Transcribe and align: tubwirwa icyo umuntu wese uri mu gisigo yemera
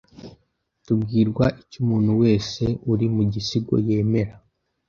tubwirwa 0.85 1.45
icyo 1.61 1.77
umuntu 1.83 2.11
wese 2.21 2.63
uri 2.91 3.05
mu 3.15 3.23
gisigo 3.33 3.75
yemera 3.87 4.33